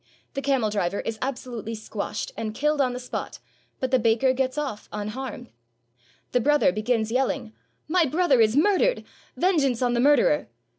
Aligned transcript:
The 0.33 0.41
camel 0.41 0.71
driver 0.71 1.01
is 1.01 1.19
absolutely 1.21 1.75
squashed 1.75 2.31
and 2.35 2.55
killed 2.55 2.81
on 2.81 2.93
the 2.93 2.99
spot, 2.99 3.37
but 3.79 3.91
the 3.91 3.99
baker 3.99 4.33
gets 4.33 4.57
off 4.57 4.89
unharmed. 4.91 5.51
The 6.31 6.41
brother 6.41 6.71
begins 6.71 7.11
yelling, 7.11 7.53
"My 7.87 8.05
brother 8.07 8.41
is 8.41 8.57
murdered! 8.57 9.03
Vengeance 9.37 9.79
on 9.83 9.93
the 9.93 9.99
murderer!" 9.99 10.49